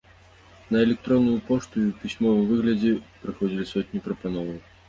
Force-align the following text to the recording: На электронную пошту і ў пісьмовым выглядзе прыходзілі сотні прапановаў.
На 0.75 0.79
электронную 0.85 1.35
пошту 1.49 1.75
і 1.81 1.87
ў 1.91 1.93
пісьмовым 2.05 2.49
выглядзе 2.53 2.91
прыходзілі 3.27 3.71
сотні 3.77 3.99
прапановаў. 4.09 4.57